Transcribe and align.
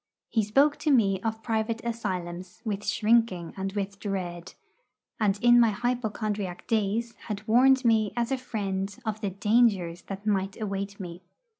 He 0.29 0.41
spoke 0.41 0.77
to 0.77 0.89
me 0.89 1.21
of 1.21 1.43
private 1.43 1.79
asylums 1.83 2.63
with 2.65 2.87
shrinking 2.87 3.53
and 3.55 3.71
with 3.73 3.99
dread; 3.99 4.55
and 5.19 5.37
in 5.43 5.59
my 5.59 5.69
hypochondriac 5.69 6.65
days 6.65 7.13
had 7.27 7.47
warned 7.47 7.85
me 7.85 8.11
as 8.17 8.31
a 8.31 8.37
friend 8.39 8.97
of 9.05 9.21
the 9.21 9.29
dangers 9.29 10.01
that 10.07 10.25
might 10.25 10.59
await 10.59 10.99
me. 10.99 11.21